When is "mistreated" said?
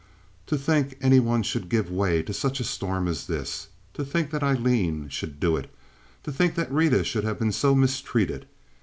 7.75-8.47